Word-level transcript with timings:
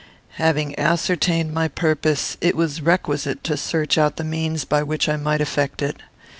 "Having 0.39 0.79
ascertained 0.79 1.53
my 1.53 1.67
purpose, 1.67 2.35
it 2.41 2.55
was 2.55 2.81
requisite 2.81 3.43
to 3.43 3.55
search 3.55 3.99
out 3.99 4.15
the 4.15 4.23
means 4.23 4.65
by 4.65 4.81
which 4.81 5.07
I 5.07 5.15
might 5.15 5.41
effect 5.41 5.79
it. 5.83 5.97